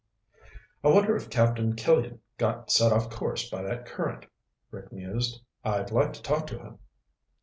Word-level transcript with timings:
"I 0.83 0.87
wonder 0.87 1.15
if 1.15 1.29
Captain 1.29 1.75
Killian 1.75 2.21
got 2.39 2.71
set 2.71 2.91
off 2.91 3.11
course 3.11 3.47
by 3.47 3.61
that 3.61 3.85
current," 3.85 4.25
Rick 4.71 4.91
mused. 4.91 5.43
"I'd 5.63 5.91
like 5.91 6.11
to 6.13 6.23
talk 6.23 6.47
to 6.47 6.57
him." 6.57 6.79